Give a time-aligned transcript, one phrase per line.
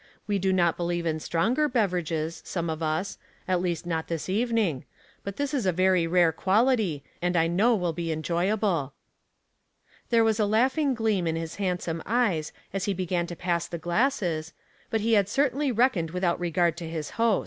[0.25, 1.17] We do not believe ^n.
[1.17, 4.83] btronger beverages, some of us, at least not this evening;
[5.23, 8.93] but this is a very rare quality, and 1 know will be enjoyable."
[10.09, 13.77] There was a laughing gleam in his handsome eyes as he began to pass the
[13.77, 14.53] glasses,
[14.89, 17.39] but he had certainly reckoned without regard to his host.